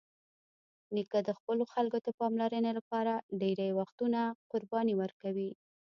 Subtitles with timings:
[0.95, 4.19] نیکه د خپلو خلکو د پاملرنې لپاره ډېری وختونه
[4.51, 5.51] قرباني ورکوي.